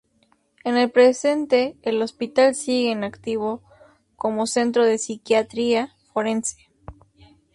En 0.63 0.77
el 0.77 0.89
presente 0.89 1.77
el 1.83 2.01
hospital 2.01 2.55
sigue 2.55 2.89
en 2.91 3.03
activo 3.03 3.61
como 4.15 4.47
Centro 4.47 4.83
de 4.83 4.97
Psiquiatría 4.97 5.93
Forense. 6.11 6.55